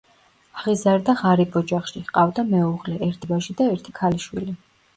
აღიზარდა 0.61 1.15
ღარიბ 1.19 1.59
ოჯახში, 1.61 2.03
ჰყავდა 2.09 2.47
მეუღლე, 2.49 2.97
ერთი 3.11 3.33
ვაჟი 3.35 3.59
და 3.63 3.71
ერთი 3.77 3.97
ქალიშვილი. 4.05 4.59